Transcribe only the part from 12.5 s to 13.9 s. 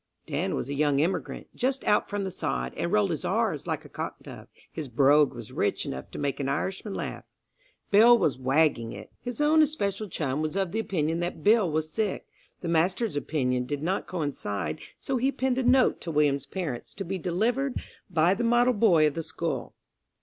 The master's opinion did